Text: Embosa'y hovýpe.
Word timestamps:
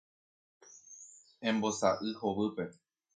Embosa'y 1.51 2.15
hovýpe. 2.23 2.67